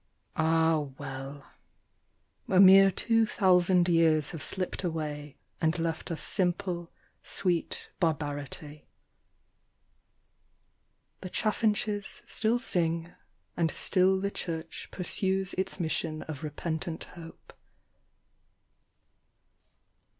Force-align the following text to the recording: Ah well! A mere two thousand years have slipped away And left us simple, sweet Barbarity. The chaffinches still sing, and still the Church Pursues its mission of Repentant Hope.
Ah 0.35 0.79
well! 0.97 1.45
A 2.49 2.59
mere 2.59 2.89
two 2.89 3.27
thousand 3.27 3.87
years 3.87 4.31
have 4.31 4.41
slipped 4.41 4.83
away 4.83 5.37
And 5.61 5.77
left 5.77 6.09
us 6.09 6.23
simple, 6.23 6.89
sweet 7.21 7.89
Barbarity. 7.99 8.87
The 11.19 11.29
chaffinches 11.29 12.23
still 12.25 12.57
sing, 12.57 13.13
and 13.55 13.69
still 13.69 14.19
the 14.19 14.31
Church 14.31 14.87
Pursues 14.89 15.53
its 15.55 15.79
mission 15.79 16.23
of 16.23 16.41
Repentant 16.41 17.03
Hope. 17.03 17.53